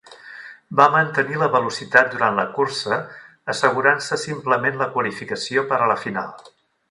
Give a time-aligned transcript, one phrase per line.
[0.77, 2.99] Va mantenir la velocitat durant la cursa,
[3.55, 6.51] assegurant-se simplement la qualificació per a la final.